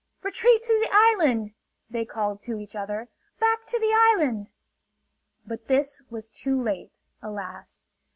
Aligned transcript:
"Retreat 0.23 0.63
to 0.63 0.73
the 0.79 0.89
island!" 0.91 1.53
they 1.87 2.05
called 2.05 2.41
to 2.41 2.57
each 2.59 2.75
other. 2.75 3.07
"Back 3.39 3.67
to 3.67 3.77
the 3.77 3.93
island!" 4.15 4.49
But 5.45 5.67
this 5.67 6.01
was 6.09 6.27
too 6.27 6.59
late, 6.59 6.97
alas. 7.21 7.87